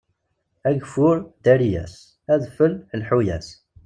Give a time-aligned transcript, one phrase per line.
[0.67, 1.93] Ageffur, ddari-yas;
[2.33, 3.47] adfel, lḥu-yas.